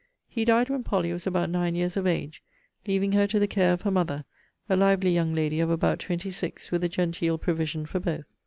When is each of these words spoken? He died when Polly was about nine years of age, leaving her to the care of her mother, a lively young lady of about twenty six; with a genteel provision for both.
He 0.27 0.45
died 0.45 0.67
when 0.67 0.83
Polly 0.83 1.13
was 1.13 1.27
about 1.27 1.51
nine 1.51 1.75
years 1.75 1.95
of 1.95 2.07
age, 2.07 2.41
leaving 2.87 3.11
her 3.11 3.27
to 3.27 3.37
the 3.37 3.45
care 3.45 3.71
of 3.71 3.83
her 3.83 3.91
mother, 3.91 4.25
a 4.67 4.75
lively 4.75 5.11
young 5.11 5.35
lady 5.35 5.59
of 5.59 5.69
about 5.69 5.99
twenty 5.99 6.31
six; 6.31 6.71
with 6.71 6.83
a 6.83 6.89
genteel 6.89 7.37
provision 7.37 7.85
for 7.85 7.99
both. 7.99 8.25